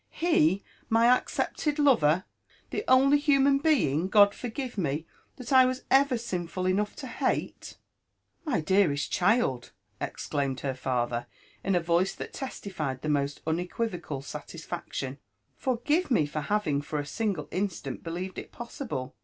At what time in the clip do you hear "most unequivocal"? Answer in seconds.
13.09-14.23